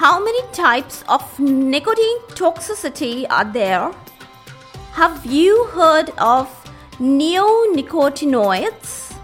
how 0.00 0.16
many 0.18 0.40
types 0.50 1.04
of 1.10 1.38
nicotine 1.38 2.18
toxicity 2.28 3.26
are 3.28 3.44
there? 3.44 3.92
Have 4.92 5.26
you 5.26 5.66
heard 5.74 6.08
of 6.16 6.48
neonicotinoids? 6.98 9.14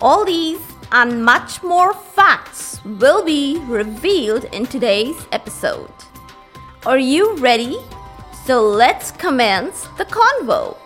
All 0.00 0.24
these 0.24 0.62
and 0.92 1.22
much 1.22 1.62
more 1.62 1.92
facts 1.92 2.82
will 3.02 3.22
be 3.22 3.58
revealed 3.66 4.44
in 4.44 4.64
today's 4.64 5.26
episode. 5.30 5.92
Are 6.86 6.96
you 6.96 7.36
ready? 7.36 7.76
So 8.46 8.62
let's 8.62 9.10
commence 9.10 9.88
the 9.98 10.06
convo. 10.06 10.78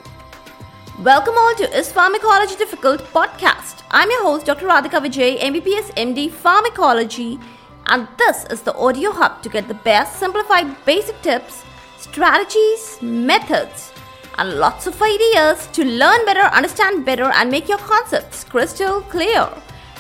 Welcome 0.99 1.35
all 1.37 1.55
to 1.59 1.71
Is 1.79 1.93
Pharmacology 1.93 2.57
Difficult 2.57 3.03
podcast. 3.15 3.85
I'm 3.93 4.11
your 4.11 4.25
host, 4.25 4.47
Dr. 4.47 4.67
Radhika 4.67 5.01
Vijay, 5.01 5.39
MBBS 5.39 5.93
MD 5.95 6.29
Pharmacology, 6.29 7.39
and 7.87 8.09
this 8.17 8.45
is 8.47 8.63
the 8.63 8.75
audio 8.77 9.11
hub 9.11 9.43
to 9.43 9.49
get 9.49 9.69
the 9.69 9.75
best 9.75 10.19
simplified 10.19 10.85
basic 10.85 11.21
tips, 11.23 11.65
strategies, 11.99 13.01
methods, 13.03 13.93
and 14.39 14.59
lots 14.59 14.87
of 14.87 15.01
ideas 15.03 15.67
to 15.73 15.85
learn 15.85 16.25
better, 16.25 16.41
understand 16.41 17.05
better, 17.05 17.25
and 17.25 17.51
make 17.51 17.69
your 17.69 17.79
concepts 17.79 18.45
crystal 18.45 19.01
clear. 19.03 19.49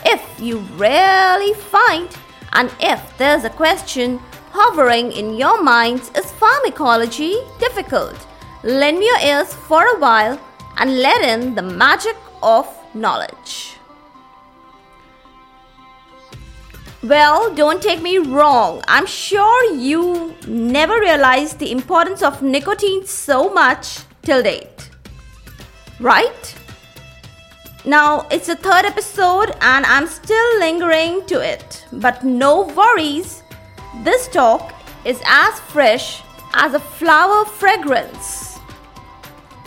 If 0.04 0.22
you 0.40 0.58
really 0.76 1.54
find, 1.54 2.08
and 2.52 2.70
if 2.80 3.16
there's 3.18 3.44
a 3.44 3.50
question 3.50 4.18
hovering 4.52 5.12
in 5.12 5.34
your 5.34 5.62
minds, 5.62 6.10
is 6.14 6.32
pharmacology 6.32 7.36
difficult? 7.58 8.26
Lend 8.62 9.02
your 9.02 9.18
ears 9.20 9.52
for 9.52 9.84
a 9.84 9.98
while 9.98 10.40
and 10.76 10.98
let 10.98 11.22
in 11.22 11.54
the 11.54 11.62
magic 11.62 12.16
of 12.42 12.66
knowledge. 12.94 13.76
Well, 17.02 17.52
don't 17.52 17.82
take 17.82 18.00
me 18.00 18.18
wrong. 18.18 18.80
I'm 18.86 19.06
sure 19.06 19.74
you 19.74 20.36
never 20.46 21.00
realized 21.00 21.58
the 21.58 21.72
importance 21.72 22.22
of 22.22 22.42
nicotine 22.42 23.04
so 23.04 23.52
much 23.52 23.98
till 24.22 24.40
date. 24.40 24.88
Right? 25.98 26.54
Now, 27.84 28.28
it's 28.30 28.46
the 28.46 28.54
third 28.54 28.84
episode 28.84 29.50
and 29.60 29.84
I'm 29.84 30.06
still 30.06 30.58
lingering 30.60 31.26
to 31.26 31.40
it. 31.40 31.84
But 31.92 32.22
no 32.22 32.68
worries, 32.68 33.42
this 34.04 34.28
talk 34.28 34.72
is 35.04 35.20
as 35.26 35.58
fresh 35.58 36.22
as 36.54 36.74
a 36.74 36.80
flower 36.80 37.44
fragrance. 37.44 38.60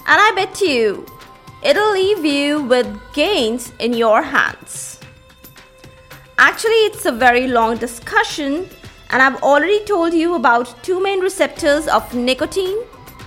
And 0.08 0.22
I 0.22 0.31
bet 0.36 0.61
you 0.61 1.06
it'll 1.61 1.91
leave 1.91 2.23
you 2.23 2.63
with 2.63 2.88
gains 3.13 3.73
in 3.80 3.91
your 3.91 4.22
hands. 4.22 4.94
Actually, 6.38 6.83
it's 6.88 7.05
a 7.05 7.11
very 7.14 7.47
long 7.47 7.78
discussion, 7.78 8.67
and 9.09 9.22
I've 9.22 9.41
already 9.41 9.86
told 9.86 10.14
you 10.14 10.36
about 10.36 10.83
two 10.83 11.02
main 11.02 11.22
receptors 11.22 11.88
of 11.88 12.14
nicotine 12.14 12.78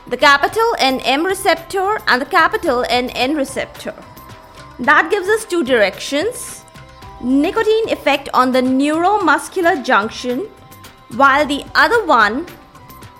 the 0.08 0.16
capital 0.16 0.74
NM 0.78 1.26
receptor 1.26 1.98
and 2.06 2.20
the 2.22 2.26
capital 2.26 2.82
NN 2.88 3.36
receptor. 3.36 3.94
That 4.78 5.10
gives 5.10 5.28
us 5.28 5.44
two 5.44 5.64
directions 5.64 6.64
nicotine 7.20 7.88
effect 7.90 8.28
on 8.32 8.52
the 8.52 8.60
neuromuscular 8.62 9.84
junction, 9.84 10.48
while 11.16 11.46
the 11.46 11.64
other 11.74 12.04
one 12.06 12.46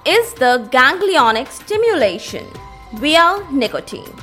is 0.06 0.32
the 0.34 0.68
ganglionic 0.70 1.48
stimulation 1.48 2.46
via 2.94 3.44
nicotine. 3.50 4.14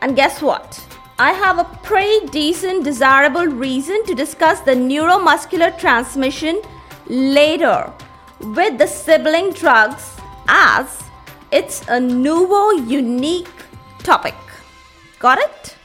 And 0.00 0.14
guess 0.14 0.42
what? 0.42 0.84
I 1.22 1.30
have 1.34 1.60
a 1.60 1.70
pretty 1.84 2.26
decent, 2.26 2.82
desirable 2.82 3.46
reason 3.46 4.04
to 4.06 4.12
discuss 4.12 4.58
the 4.58 4.72
neuromuscular 4.72 5.78
transmission 5.78 6.60
later 7.06 7.92
with 8.40 8.76
the 8.78 8.88
sibling 8.88 9.52
drugs 9.52 10.16
as 10.48 11.00
it's 11.52 11.86
a 11.86 12.00
nouveau 12.00 12.72
unique 12.72 13.54
topic. 13.98 14.34
Got 15.20 15.38
it? 15.38 15.76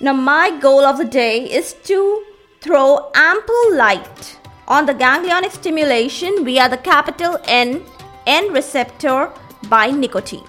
Now, 0.00 0.12
my 0.12 0.56
goal 0.60 0.84
of 0.84 0.98
the 0.98 1.04
day 1.04 1.42
is 1.60 1.72
to 1.90 2.24
throw 2.60 3.10
ample 3.16 3.74
light 3.74 4.38
on 4.68 4.86
the 4.86 4.94
ganglionic 4.94 5.50
stimulation 5.50 6.44
via 6.44 6.68
the 6.68 6.76
capital 6.76 7.40
N 7.48 7.82
N 8.24 8.52
receptor 8.52 9.32
by 9.68 9.90
nicotine. 9.90 10.46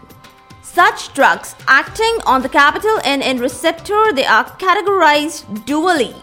Such 0.74 1.14
drugs 1.16 1.56
acting 1.68 2.20
on 2.28 2.44
the 2.44 2.48
capital 2.48 3.00
NN 3.00 3.42
receptor 3.42 4.14
they 4.14 4.26
are 4.26 4.46
categorized 4.60 5.46
dually. 5.66 6.14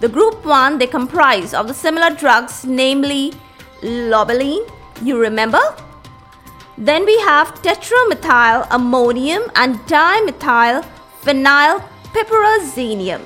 The 0.00 0.08
group 0.08 0.44
1 0.44 0.76
they 0.78 0.86
comprise 0.86 1.54
of 1.54 1.66
the 1.66 1.72
similar 1.72 2.10
drugs 2.10 2.64
namely 2.66 3.32
lobeline, 3.82 4.70
you 5.02 5.18
remember? 5.18 5.62
Then 6.76 7.06
we 7.06 7.18
have 7.20 7.54
tetramethyl 7.62 8.66
ammonium 8.70 9.50
and 9.54 9.76
dimethyl 9.86 10.84
phenyl 11.22 11.82
piperazinium. 12.12 13.22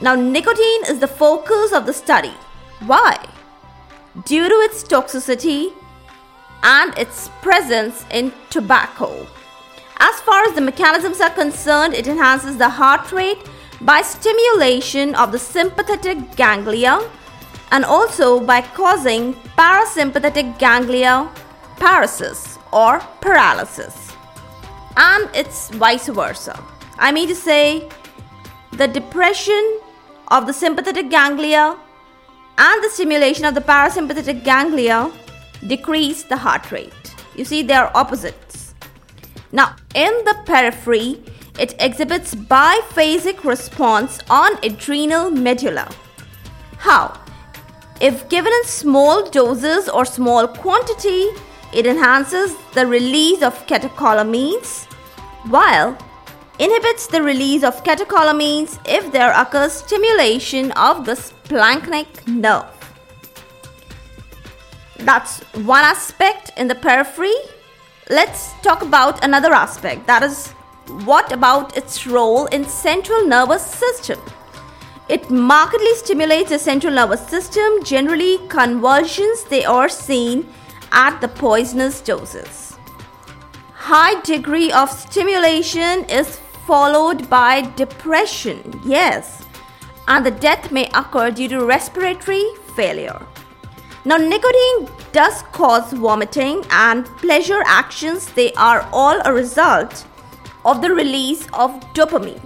Now, 0.00 0.14
nicotine 0.14 0.84
is 0.88 1.00
the 1.00 1.08
focus 1.08 1.72
of 1.72 1.86
the 1.86 1.92
study. 1.92 2.34
Why? 2.86 3.18
Due 4.24 4.48
to 4.48 4.54
its 4.66 4.84
toxicity 4.84 5.72
and 6.62 6.96
its 6.96 7.30
presence 7.40 8.04
in 8.12 8.32
tobacco. 8.48 9.26
As 10.12 10.20
far 10.20 10.44
as 10.44 10.54
the 10.54 10.60
mechanisms 10.60 11.22
are 11.22 11.30
concerned, 11.30 11.94
it 11.94 12.06
enhances 12.06 12.58
the 12.58 12.68
heart 12.68 13.12
rate 13.12 13.38
by 13.80 14.02
stimulation 14.02 15.14
of 15.14 15.32
the 15.32 15.38
sympathetic 15.38 16.36
ganglia 16.36 17.00
and 17.70 17.82
also 17.82 18.38
by 18.38 18.60
causing 18.60 19.32
parasympathetic 19.56 20.58
ganglia 20.58 21.30
paresis 21.76 22.58
or 22.72 23.00
paralysis. 23.22 24.12
And 24.98 25.30
it's 25.34 25.70
vice 25.70 26.08
versa. 26.08 26.62
I 26.98 27.10
mean 27.10 27.28
to 27.28 27.34
say, 27.34 27.88
the 28.72 28.88
depression 28.88 29.80
of 30.28 30.46
the 30.46 30.52
sympathetic 30.52 31.08
ganglia 31.08 31.78
and 32.58 32.84
the 32.84 32.90
stimulation 32.90 33.46
of 33.46 33.54
the 33.54 33.62
parasympathetic 33.62 34.44
ganglia 34.44 35.10
decrease 35.66 36.24
the 36.24 36.36
heart 36.36 36.70
rate. 36.70 37.14
You 37.34 37.46
see, 37.46 37.62
they 37.62 37.74
are 37.74 37.90
opposites. 37.94 38.61
Now, 39.52 39.76
in 39.94 40.12
the 40.24 40.36
periphery, 40.46 41.22
it 41.58 41.74
exhibits 41.78 42.34
biphasic 42.34 43.44
response 43.44 44.18
on 44.30 44.56
adrenal 44.64 45.30
medulla. 45.30 45.90
How? 46.78 47.20
If 48.00 48.28
given 48.30 48.52
in 48.52 48.64
small 48.64 49.28
doses 49.28 49.88
or 49.88 50.04
small 50.04 50.48
quantity, 50.48 51.28
it 51.72 51.86
enhances 51.86 52.56
the 52.72 52.86
release 52.86 53.42
of 53.42 53.66
catecholamines, 53.66 54.86
while 55.48 55.96
inhibits 56.58 57.06
the 57.06 57.22
release 57.22 57.62
of 57.62 57.84
catecholamines 57.84 58.78
if 58.86 59.12
there 59.12 59.32
occurs 59.32 59.72
stimulation 59.72 60.72
of 60.72 61.04
the 61.04 61.12
splanchnic 61.12 62.26
nerve. 62.26 62.66
That's 64.98 65.40
one 65.54 65.84
aspect 65.84 66.52
in 66.56 66.68
the 66.68 66.74
periphery. 66.74 67.34
Let's 68.10 68.54
talk 68.62 68.82
about 68.82 69.24
another 69.24 69.52
aspect 69.52 70.08
that 70.08 70.24
is 70.24 70.48
what 71.06 71.30
about 71.30 71.76
its 71.76 72.04
role 72.04 72.46
in 72.46 72.64
central 72.64 73.24
nervous 73.28 73.64
system? 73.64 74.18
It 75.08 75.30
markedly 75.30 75.94
stimulates 75.94 76.50
the 76.50 76.58
central 76.58 76.94
nervous 76.94 77.24
system. 77.28 77.84
Generally, 77.84 78.48
convulsions 78.48 79.44
they 79.44 79.64
are 79.64 79.88
seen 79.88 80.52
at 80.90 81.20
the 81.20 81.28
poisonous 81.28 82.00
doses. 82.00 82.76
High 83.72 84.20
degree 84.22 84.72
of 84.72 84.90
stimulation 84.90 86.04
is 86.06 86.40
followed 86.66 87.30
by 87.30 87.60
depression, 87.76 88.80
yes, 88.84 89.44
and 90.08 90.26
the 90.26 90.30
death 90.32 90.72
may 90.72 90.86
occur 90.92 91.30
due 91.30 91.48
to 91.48 91.64
respiratory 91.64 92.44
failure. 92.74 93.24
Now, 94.04 94.16
nicotine 94.16 94.88
does 95.12 95.42
cause 95.52 95.92
vomiting, 95.92 96.64
and 96.70 97.06
pleasure 97.18 97.62
actions, 97.66 98.32
they 98.32 98.52
are 98.54 98.88
all 98.92 99.20
a 99.24 99.32
result 99.32 100.04
of 100.64 100.82
the 100.82 100.92
release 100.92 101.46
of 101.52 101.70
dopamine 101.94 102.40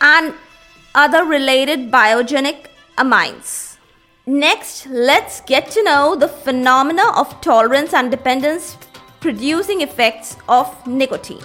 and 0.00 0.34
other 0.94 1.24
related 1.24 1.90
biogenic 1.90 2.66
amines. 2.98 3.78
Next, 4.26 4.86
let's 4.86 5.40
get 5.42 5.70
to 5.72 5.82
know 5.82 6.14
the 6.14 6.28
phenomena 6.28 7.10
of 7.16 7.40
tolerance 7.40 7.92
and 7.94 8.10
dependence 8.10 8.76
producing 9.20 9.80
effects 9.80 10.36
of 10.48 10.86
nicotine. 10.86 11.44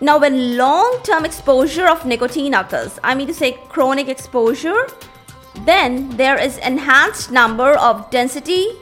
Now, 0.00 0.18
when 0.18 0.56
long 0.56 1.00
term 1.02 1.24
exposure 1.24 1.88
of 1.88 2.04
nicotine 2.04 2.54
occurs, 2.54 2.98
I 3.02 3.14
mean 3.14 3.26
to 3.28 3.34
say 3.34 3.52
chronic 3.68 4.08
exposure, 4.08 4.86
then 5.64 6.08
there 6.16 6.38
is 6.38 6.58
enhanced 6.58 7.30
number 7.30 7.72
of 7.78 8.10
density 8.10 8.72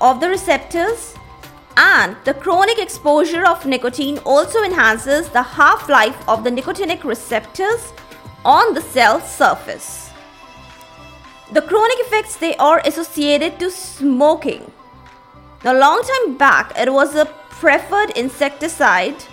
of 0.00 0.20
the 0.20 0.28
receptors 0.28 1.14
and 1.76 2.16
the 2.24 2.34
chronic 2.34 2.78
exposure 2.78 3.46
of 3.46 3.64
nicotine 3.64 4.18
also 4.18 4.62
enhances 4.62 5.28
the 5.30 5.42
half 5.42 5.88
life 5.88 6.28
of 6.28 6.44
the 6.44 6.50
nicotinic 6.50 7.04
receptors 7.04 7.92
on 8.44 8.74
the 8.74 8.80
cell 8.80 9.20
surface. 9.20 10.10
The 11.52 11.62
chronic 11.62 11.98
effects 12.00 12.36
they 12.36 12.54
are 12.56 12.80
associated 12.84 13.58
to 13.58 13.70
smoking. 13.70 14.70
Now, 15.64 15.78
long 15.78 16.02
time 16.02 16.36
back, 16.36 16.78
it 16.78 16.92
was 16.92 17.14
a 17.14 17.26
preferred 17.26 18.10
insecticide, 18.16 19.24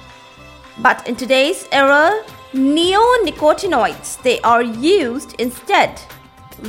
but 0.79 1.07
in 1.07 1.15
today's 1.15 1.67
era, 1.71 2.23
neonicotinoids 2.53 4.21
they 4.23 4.41
are 4.41 4.63
used 4.63 5.35
instead, 5.39 6.01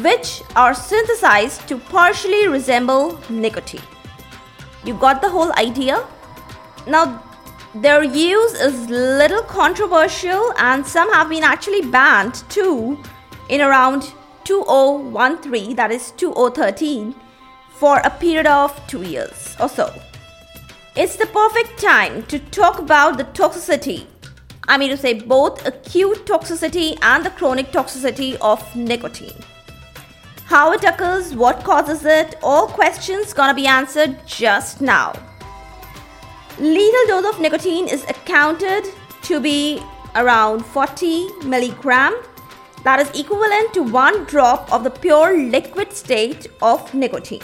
which 0.02 0.42
are 0.54 0.74
synthesized 0.74 1.66
to 1.68 1.78
partially 1.78 2.48
resemble 2.48 3.18
nicotine. 3.28 3.82
You 4.84 4.94
got 4.94 5.20
the 5.20 5.28
whole 5.28 5.52
idea? 5.52 6.06
Now, 6.86 7.22
their 7.74 8.02
use 8.02 8.52
is 8.54 8.88
little 8.88 9.42
controversial 9.42 10.52
and 10.58 10.86
some 10.86 11.12
have 11.12 11.28
been 11.28 11.42
actually 11.42 11.82
banned 11.82 12.42
too 12.48 12.98
in 13.48 13.60
around 13.60 14.12
2013 14.44 15.76
that 15.76 15.90
is 15.90 16.12
2013 16.12 17.14
for 17.70 17.98
a 17.98 18.10
period 18.10 18.46
of 18.46 18.80
2 18.86 19.02
years 19.02 19.56
or 19.60 19.68
so. 19.68 19.92
It's 20.96 21.16
the 21.16 21.26
perfect 21.26 21.80
time 21.80 22.22
to 22.24 22.38
talk 22.38 22.78
about 22.78 23.18
the 23.18 23.24
toxicity. 23.24 24.06
I 24.66 24.78
mean 24.78 24.90
to 24.90 24.96
say 24.96 25.14
both 25.14 25.66
acute 25.66 26.26
toxicity 26.26 26.98
and 27.02 27.24
the 27.24 27.30
chronic 27.30 27.70
toxicity 27.70 28.36
of 28.40 28.74
nicotine. 28.74 29.44
How 30.48 30.72
it 30.72 30.82
occurs, 30.82 31.34
what 31.34 31.62
causes 31.62 32.06
it, 32.06 32.36
all 32.42 32.68
questions 32.68 33.34
gonna 33.34 33.52
be 33.52 33.66
answered 33.66 34.16
just 34.26 34.80
now. 34.80 35.12
Lethal 36.58 37.06
dose 37.06 37.34
of 37.34 37.38
nicotine 37.38 37.86
is 37.86 38.02
accounted 38.04 38.86
to 39.24 39.40
be 39.40 39.82
around 40.16 40.64
40 40.64 41.44
milligram. 41.44 42.16
That 42.82 42.98
is 42.98 43.10
equivalent 43.10 43.74
to 43.74 43.82
one 43.82 44.24
drop 44.24 44.72
of 44.72 44.84
the 44.84 44.90
pure 44.90 45.36
liquid 45.36 45.92
state 45.92 46.46
of 46.62 46.94
nicotine. 46.94 47.42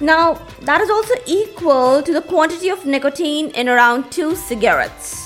Now, 0.00 0.40
that 0.62 0.80
is 0.80 0.88
also 0.88 1.12
equal 1.26 2.02
to 2.02 2.10
the 2.10 2.22
quantity 2.22 2.70
of 2.70 2.86
nicotine 2.86 3.50
in 3.50 3.68
around 3.68 4.10
two 4.10 4.34
cigarettes. 4.34 5.21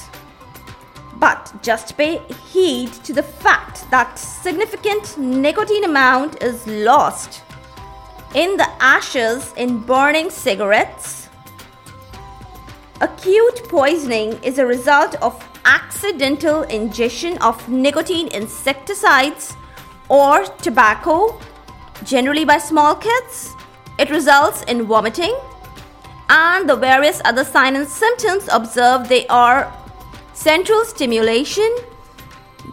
But 1.19 1.53
just 1.63 1.97
pay 1.97 2.19
heed 2.53 2.93
to 3.05 3.13
the 3.13 3.23
fact 3.23 3.91
that 3.91 4.19
significant 4.19 5.19
nicotine 5.19 5.85
amount 5.85 6.43
is 6.43 6.67
lost 6.67 7.43
in 8.35 8.57
the 8.57 8.69
ashes 8.81 9.55
in 9.57 9.79
burning 9.79 10.31
cigarettes 10.31 11.27
Acute 13.03 13.69
poisoning 13.69 14.43
is 14.43 14.59
a 14.59 14.65
result 14.65 15.17
of 15.17 15.37
accidental 15.67 16.63
ingestion 16.63 17.37
of 17.39 17.69
nicotine 17.69 18.29
insecticides 18.29 19.55
or 20.09 20.45
tobacco, 20.63 21.39
generally 22.05 22.47
by 22.47 22.57
small 22.57 22.95
kids. 22.95 23.55
It 23.99 24.09
results 24.09 24.63
in 24.63 24.85
vomiting 24.85 25.39
and 26.31 26.67
the 26.67 26.77
various 26.77 27.21
other 27.27 27.45
signs 27.45 27.77
and 27.77 27.87
symptoms 27.87 28.49
observed 28.51 29.11
they 29.11 29.27
are 29.27 29.71
central 30.37 30.85
stimulation 30.85 31.77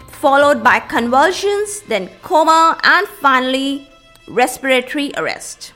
followed 0.07 0.63
by 0.63 0.79
convulsions, 0.79 1.81
then 1.81 2.09
coma 2.21 2.77
and 2.83 3.07
finally 3.07 3.89
respiratory 4.27 5.11
arrest. 5.17 5.73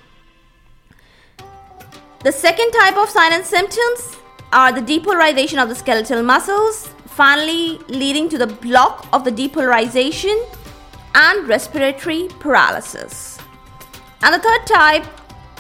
The 2.24 2.32
second 2.32 2.72
type 2.72 2.98
of 2.98 3.10
sign 3.10 3.34
and 3.34 3.46
symptoms 3.46 4.18
are 4.52 4.72
the 4.72 4.82
depolarization 4.82 5.62
of 5.62 5.70
the 5.70 5.76
skeletal 5.76 6.24
muscles, 6.24 6.88
finally 7.06 7.80
leading 7.88 8.30
to 8.30 8.38
the 8.38 8.48
block 8.48 9.08
of 9.14 9.24
the 9.24 9.32
depolarization 9.32 10.38
and 11.16 11.48
respiratory 11.48 12.28
paralysis. 12.40 13.40
And 14.24 14.36
the 14.36 14.40
third 14.40 14.66
type, 14.66 15.06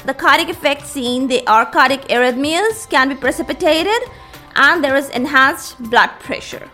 the 0.05 0.13
cardiac 0.13 0.49
effects 0.49 0.91
seen, 0.91 1.27
they 1.27 1.43
are 1.45 1.65
cardiac 1.65 2.07
arrhythmias, 2.09 2.89
can 2.89 3.09
be 3.09 3.15
precipitated, 3.15 4.09
and 4.57 4.83
there 4.83 4.95
is 4.95 5.09
enhanced 5.09 5.81
blood 5.89 6.09
pressure. 6.19 6.69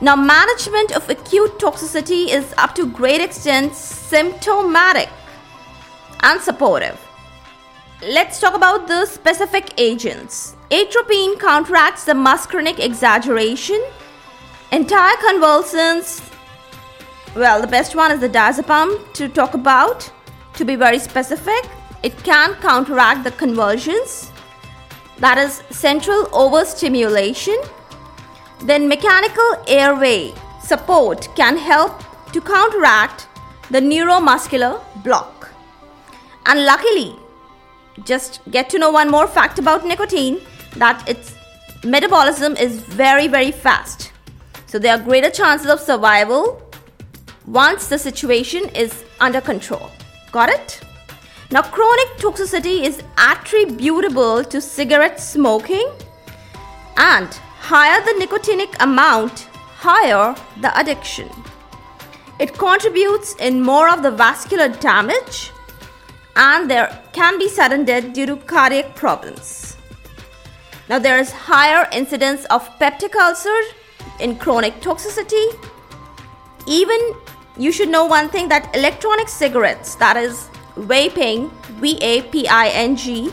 Now, 0.00 0.16
management 0.16 0.92
of 0.92 1.10
acute 1.10 1.58
toxicity 1.58 2.28
is 2.28 2.54
up 2.56 2.74
to 2.76 2.86
great 2.86 3.20
extent 3.20 3.74
symptomatic 3.74 5.08
and 6.20 6.40
supportive. 6.40 6.98
Let's 8.00 8.40
talk 8.40 8.54
about 8.54 8.86
the 8.86 9.06
specific 9.06 9.74
agents. 9.76 10.54
Atropine 10.70 11.36
counteracts 11.38 12.04
the 12.04 12.12
muscarinic 12.12 12.78
exaggeration. 12.78 13.82
Entire 14.70 15.16
convulsions, 15.16 16.22
well, 17.34 17.60
the 17.60 17.66
best 17.66 17.96
one 17.96 18.12
is 18.12 18.20
the 18.20 18.28
diazepam 18.28 19.12
to 19.14 19.28
talk 19.28 19.54
about. 19.54 20.10
To 20.54 20.64
be 20.64 20.76
very 20.76 20.98
specific, 20.98 21.68
it 22.02 22.16
can 22.22 22.54
counteract 22.54 23.24
the 23.24 23.32
convulsions, 23.32 24.30
that 25.20 25.38
is, 25.38 25.62
central 25.70 26.28
overstimulation. 26.32 27.56
Then, 28.64 28.88
mechanical 28.88 29.62
airway 29.66 30.32
support 30.62 31.28
can 31.36 31.56
help 31.56 32.02
to 32.32 32.40
counteract 32.40 33.28
the 33.70 33.80
neuromuscular 33.80 34.80
block. 35.02 35.50
And 36.46 36.64
luckily, 36.64 37.14
just 38.04 38.40
get 38.50 38.70
to 38.70 38.78
know 38.78 38.90
one 38.90 39.10
more 39.10 39.26
fact 39.26 39.58
about 39.58 39.84
nicotine 39.84 40.40
that 40.76 41.06
its 41.08 41.34
metabolism 41.84 42.56
is 42.56 42.80
very 42.80 43.28
very 43.28 43.52
fast 43.52 44.12
so 44.66 44.78
there 44.78 44.94
are 44.94 45.02
greater 45.02 45.30
chances 45.30 45.70
of 45.70 45.80
survival 45.80 46.62
once 47.46 47.88
the 47.88 47.98
situation 47.98 48.68
is 48.70 49.04
under 49.20 49.40
control 49.40 49.90
got 50.32 50.48
it 50.48 50.80
now 51.50 51.62
chronic 51.62 52.08
toxicity 52.18 52.82
is 52.84 53.02
attributable 53.16 54.44
to 54.44 54.60
cigarette 54.60 55.20
smoking 55.20 55.90
and 56.96 57.28
higher 57.58 58.00
the 58.04 58.16
nicotinic 58.22 58.74
amount 58.80 59.48
higher 59.86 60.34
the 60.60 60.78
addiction 60.78 61.28
it 62.38 62.56
contributes 62.56 63.34
in 63.36 63.60
more 63.60 63.88
of 63.92 64.02
the 64.02 64.10
vascular 64.10 64.68
damage 64.68 65.50
and 66.38 66.70
there 66.70 67.02
can 67.12 67.36
be 67.36 67.48
sudden 67.48 67.84
death 67.84 68.12
due 68.12 68.24
to 68.26 68.36
cardiac 68.36 68.94
problems. 68.94 69.76
Now, 70.88 70.98
there 70.98 71.18
is 71.18 71.32
higher 71.32 71.88
incidence 71.92 72.44
of 72.46 72.66
peptic 72.78 73.14
ulcer 73.16 73.58
in 74.20 74.36
chronic 74.36 74.80
toxicity. 74.80 75.46
Even 76.66 76.98
you 77.58 77.72
should 77.72 77.88
know 77.88 78.06
one 78.06 78.28
thing 78.28 78.48
that 78.48 78.74
electronic 78.74 79.28
cigarettes, 79.28 79.96
that 79.96 80.16
is 80.16 80.47
vaping, 80.86 81.50
V 81.80 81.98
A 82.00 82.22
P 82.22 82.46
I 82.48 82.68
N 82.68 82.96
G, 82.96 83.32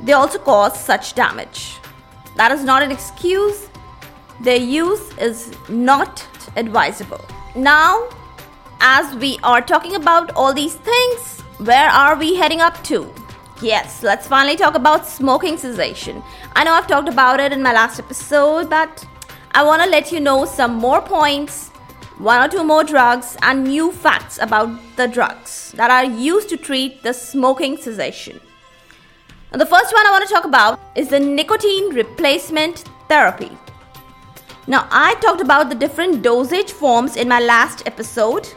they 0.00 0.12
also 0.12 0.38
cause 0.38 0.78
such 0.78 1.14
damage. 1.14 1.76
That 2.36 2.52
is 2.52 2.64
not 2.64 2.82
an 2.82 2.90
excuse. 2.90 3.68
Their 4.40 4.56
use 4.56 5.16
is 5.18 5.54
not 5.68 6.26
advisable. 6.56 7.24
Now, 7.54 8.08
as 8.80 9.14
we 9.16 9.38
are 9.44 9.60
talking 9.60 9.94
about 9.94 10.32
all 10.34 10.52
these 10.52 10.74
things, 10.74 11.40
where 11.58 11.88
are 11.88 12.16
we 12.16 12.34
heading 12.34 12.60
up 12.60 12.82
to? 12.84 13.12
Yes, 13.60 14.02
let's 14.02 14.26
finally 14.26 14.56
talk 14.56 14.74
about 14.74 15.06
smoking 15.06 15.56
cessation. 15.56 16.22
I 16.56 16.64
know 16.64 16.72
I've 16.72 16.88
talked 16.88 17.08
about 17.08 17.38
it 17.38 17.52
in 17.52 17.62
my 17.62 17.72
last 17.72 18.00
episode, 18.00 18.68
but 18.68 19.06
I 19.52 19.62
want 19.62 19.82
to 19.82 19.88
let 19.88 20.10
you 20.10 20.18
know 20.18 20.44
some 20.46 20.74
more 20.74 21.00
points, 21.00 21.70
one 22.18 22.42
or 22.42 22.48
two 22.48 22.64
more 22.64 22.84
drugs, 22.84 23.36
and 23.42 23.64
new 23.64 23.92
facts 23.92 24.38
about 24.40 24.70
the 24.96 25.06
drugs 25.08 25.72
that 25.76 25.90
are 25.90 26.04
used 26.04 26.48
to 26.50 26.56
treat 26.56 27.02
the 27.02 27.12
smoking 27.12 27.76
cessation. 27.76 28.40
The 29.52 29.66
first 29.66 29.92
one 29.92 30.06
I 30.06 30.10
want 30.10 30.26
to 30.26 30.32
talk 30.32 30.44
about 30.44 30.80
is 30.94 31.08
the 31.08 31.20
nicotine 31.20 31.94
replacement 31.94 32.84
therapy. 33.08 33.50
Now, 34.66 34.88
I 34.90 35.14
talked 35.16 35.40
about 35.40 35.68
the 35.68 35.74
different 35.74 36.22
dosage 36.22 36.72
forms 36.72 37.16
in 37.16 37.28
my 37.28 37.40
last 37.40 37.82
episode, 37.86 38.48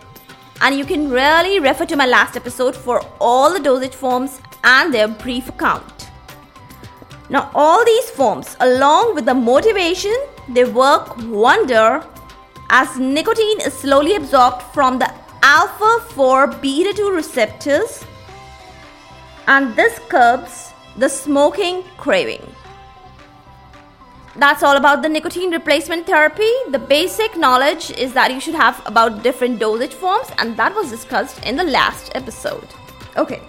and 0.62 0.77
you 0.77 0.85
can 0.85 1.09
really 1.09 1.59
refer 1.59 1.85
to 1.85 1.95
my 1.95 2.05
last 2.05 2.38
episode 2.38 2.75
for 2.75 3.01
all 3.19 3.51
the 3.51 3.59
dosage 3.59 3.95
forms 3.95 4.39
and 4.63 4.93
their 4.93 5.07
brief 5.07 5.50
account. 5.50 6.09
Now, 7.29 7.51
all 7.55 7.83
these 7.83 8.09
forms, 8.12 8.55
along 8.59 9.15
with 9.15 9.25
the 9.25 9.33
motivation, 9.33 10.15
they 10.50 10.63
work 10.63 11.17
wonder 11.24 12.05
as 12.69 12.98
nicotine 12.98 13.62
is 13.62 13.74
slowly 13.74 14.15
absorbed 14.15 14.62
from 14.74 15.00
the 15.00 15.13
alpha 15.43 16.00
4 16.13 16.48
beta 16.48 16.93
2 16.93 17.12
receptors, 17.12 18.03
and 19.48 19.75
this 19.75 20.00
curbs 20.10 20.74
the 20.98 21.10
smoking 21.10 21.84
craving. 21.98 22.45
That's 24.38 24.63
all 24.63 24.75
about 24.75 25.01
the 25.01 25.07
nicotine 25.07 25.51
replacement 25.51 26.05
therapy. 26.05 26.51
The 26.69 26.79
basic 26.79 27.38
knowledge 27.38 27.91
is 27.91 28.12
that 28.13 28.34
you 28.34 28.41
should 28.41 28.55
have 28.55 28.81
about 28.86 29.24
different 29.24 29.60
dosage 29.60 29.93
forms, 29.93 30.27
and 30.39 30.57
that 30.57 30.75
was 30.75 30.89
discussed 30.89 31.45
in 31.45 31.55
the 31.55 31.63
last 31.63 32.12
episode. 32.15 32.67
Okay, 33.15 33.41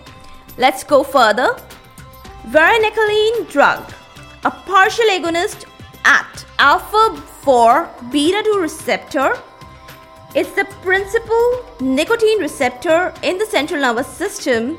let's 0.58 0.84
go 0.84 1.02
further. 1.02 1.56
Varenicline 2.50 3.50
drug, 3.50 3.92
a 4.44 4.50
partial 4.50 5.06
agonist 5.06 5.64
at 6.04 6.44
alpha 6.60 7.20
4 7.46 7.88
beta 8.10 8.42
2 8.44 8.58
receptor, 8.58 9.36
It's 10.34 10.50
the 10.52 10.64
principal 10.82 11.64
nicotine 11.80 12.40
receptor 12.40 13.14
in 13.22 13.38
the 13.38 13.46
central 13.46 13.80
nervous 13.80 14.08
system 14.08 14.76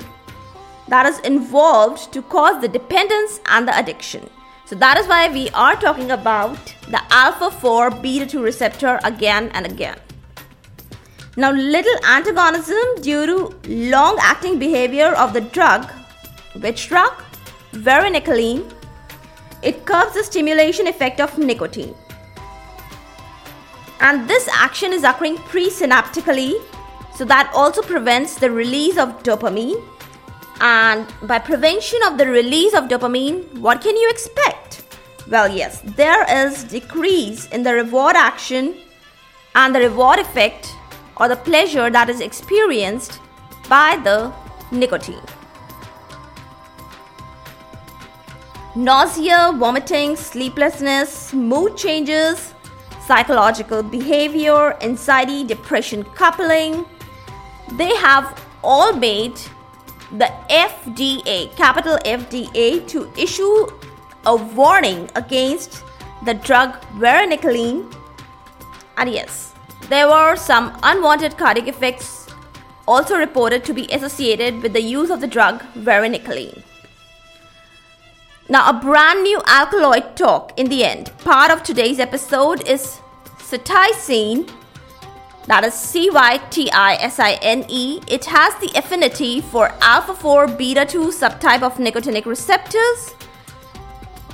that 0.89 1.05
is 1.05 1.19
involved 1.19 2.12
to 2.12 2.21
cause 2.21 2.59
the 2.62 2.67
dependence 2.67 3.39
and 3.47 3.65
the 3.67 3.75
addiction. 3.79 4.29
So 4.65 4.75
that 4.75 5.00
is 5.00 5.07
why 5.07 5.31
we 5.31 5.50
are 5.51 5.77
talking 5.77 6.12
about 6.12 6.57
the 6.89 7.01
alpha 7.09 7.50
4 7.50 7.89
beta 7.89 8.25
2 8.25 8.43
receptor 8.43 9.00
again 9.05 9.50
and 9.53 9.65
again. 9.65 9.97
Now, 11.38 11.51
little 11.51 12.05
antagonism 12.05 13.01
due 13.01 13.25
to 13.27 13.38
long 13.67 14.17
acting 14.21 14.59
behavior 14.59 15.13
of 15.15 15.31
the 15.31 15.41
drug. 15.41 15.89
Which 16.65 16.89
drug? 16.89 17.13
Varenicline. 17.71 18.69
It 19.63 19.86
curbs 19.86 20.15
the 20.15 20.24
stimulation 20.24 20.86
effect 20.88 21.21
of 21.21 21.38
nicotine. 21.38 21.95
And 24.00 24.30
this 24.30 24.48
action 24.51 24.94
is 24.94 25.04
occurring 25.04 25.38
presynaptically, 25.38 26.62
so 27.16 27.25
that 27.25 27.51
also 27.56 27.82
prevents 27.82 28.36
the 28.36 28.51
release 28.51 28.98
of 28.98 29.24
dopamine 29.24 29.84
and 30.60 31.08
by 31.24 31.38
prevention 31.38 32.00
of 32.08 32.18
the 32.18 32.25
release 32.25 32.74
of 32.74 32.86
dopamine, 32.86 33.60
what 33.60 33.82
can 33.82 33.96
you 33.96 34.10
expect? 34.10 34.84
Well, 35.30 35.48
yes, 35.48 35.82
there 35.84 36.25
is 36.48 36.63
decrease 36.63 37.48
in 37.48 37.62
the 37.63 37.74
reward 37.74 38.16
action 38.16 38.75
and 39.54 39.75
the 39.75 39.80
reward 39.80 40.20
effect 40.20 40.74
or 41.18 41.27
the 41.27 41.36
pleasure 41.36 41.89
that 41.89 42.10
is 42.10 42.22
experienced 42.22 43.20
by 43.70 44.00
the 44.04 44.34
nicotine. 44.72 45.22
Nausea, 48.75 49.54
vomiting, 49.58 50.16
sleeplessness, 50.16 51.34
mood 51.34 51.75
changes, 51.75 52.54
psychological 53.07 53.81
behavior, 53.81 54.75
anxiety, 54.81 55.43
depression 55.45 56.03
coupling, 56.03 56.85
they 57.77 57.95
have 57.95 58.43
all 58.63 58.93
made 58.93 59.39
the 60.11 60.29
FDA, 60.49 61.55
capital 61.55 61.97
FDA, 62.03 62.85
to 62.89 63.09
issue 63.17 63.67
a 64.25 64.35
warning 64.35 65.09
against 65.15 65.83
the 66.25 66.33
drug 66.33 66.79
varenicline. 66.99 67.93
And 68.97 69.09
yes, 69.09 69.53
there 69.89 70.09
were 70.09 70.35
some 70.35 70.77
unwanted 70.83 71.37
cardiac 71.37 71.67
effects 71.69 72.27
also 72.87 73.17
reported 73.17 73.63
to 73.65 73.73
be 73.73 73.85
associated 73.91 74.61
with 74.61 74.73
the 74.73 74.81
use 74.81 75.09
of 75.09 75.21
the 75.21 75.27
drug 75.27 75.61
varenicline. 75.75 76.63
Now, 78.50 78.70
a 78.70 78.74
brand 78.74 79.24
new 79.24 79.42
alkaloid 79.46 80.16
talk 80.16 80.58
in 80.58 80.68
the 80.68 80.84
end. 80.84 81.12
Part 81.20 81.51
of 81.51 81.63
today's 81.63 82.00
episode 82.00 82.68
is 82.68 83.01
cytisine 83.39 84.50
that 85.48 85.63
is 85.63 85.74
CYTISINE. 85.74 88.04
It 88.10 88.25
has 88.25 88.54
the 88.56 88.70
affinity 88.75 89.39
for 89.39 89.72
alpha 89.82 90.13
4 90.13 90.48
beta 90.48 90.86
2 90.86 91.08
subtype 91.08 91.63
of 91.63 91.75
nicotinic 91.75 92.25
receptors. 92.25 93.16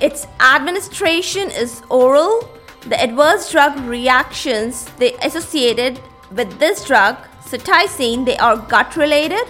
Its 0.01 0.25
administration 0.39 1.51
is 1.51 1.83
oral. 1.89 2.49
The 2.87 2.99
adverse 2.99 3.51
drug 3.51 3.79
reactions 3.81 4.85
they 4.97 5.13
associated 5.21 5.99
with 6.31 6.57
this 6.57 6.83
drug, 6.83 7.15
cytisine, 7.41 8.25
they 8.25 8.37
are 8.37 8.57
gut 8.57 8.97
related. 8.97 9.47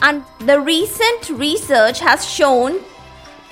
And 0.00 0.24
the 0.38 0.60
recent 0.60 1.28
research 1.28 2.00
has 2.00 2.26
shown 2.26 2.80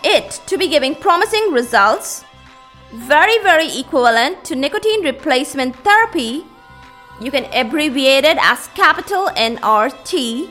it 0.05 0.40
to 0.47 0.59
be 0.59 0.69
giving 0.69 0.95
promising 0.95 1.52
results, 1.52 2.25
very, 2.93 3.38
very 3.43 3.78
equivalent 3.78 4.45
to 4.45 4.55
nicotine 4.55 5.02
replacement 5.02 5.76
therapy 5.76 6.45
you 7.21 7.33
can 7.33 7.47
abbreviate 7.52 8.25
it 8.25 8.38
as 8.40 8.69
capital 8.69 9.26
NRT. 9.37 10.50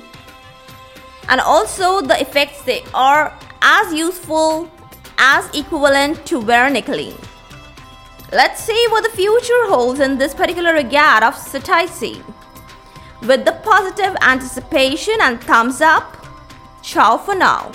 And 1.29 1.41
also 1.41 2.01
the 2.01 2.19
effects 2.19 2.61
they 2.63 2.83
are 2.93 3.33
as 3.61 3.93
useful 3.93 4.69
as 5.17 5.49
equivalent 5.55 6.25
to 6.25 6.41
varenicline. 6.41 7.17
Let's 8.33 8.61
see 8.61 8.85
what 8.89 9.03
the 9.03 9.17
future 9.17 9.67
holds 9.67 10.01
in 10.01 10.17
this 10.17 10.33
particular 10.33 10.73
regard 10.73 11.23
of 11.23 11.35
cytisine. 11.35 12.23
With 13.21 13.45
the 13.45 13.53
positive 13.63 14.15
anticipation 14.21 15.15
and 15.21 15.41
thumbs 15.41 15.81
up, 15.81 16.25
ciao 16.81 17.17
for 17.17 17.35
now. 17.35 17.71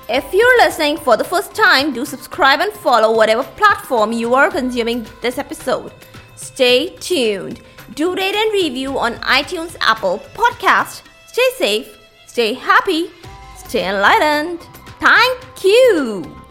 If 0.08 0.34
you're 0.34 0.58
listening 0.60 0.98
for 0.98 1.18
the 1.18 1.24
first 1.24 1.56
time, 1.56 1.94
do 1.94 2.06
subscribe 2.06 2.60
and 2.60 2.72
follow 2.72 3.16
whatever 3.16 3.44
platform 3.44 4.12
you 4.12 4.36
are 4.36 4.52
consuming 4.52 5.06
this 5.22 5.38
episode. 5.38 5.92
Stay 6.36 6.96
tuned 6.98 7.62
do 7.94 8.16
rate 8.16 8.36
and 8.36 8.52
review 8.52 8.98
on 8.98 9.14
iTunes, 9.20 9.76
Apple 9.80 10.20
Podcast. 10.34 11.04
Stay 11.28 11.50
safe, 11.58 12.00
stay 12.26 12.54
happy, 12.54 13.10
stay 13.58 13.88
enlightened. 13.88 14.60
Thank 15.00 15.64
you. 15.64 16.45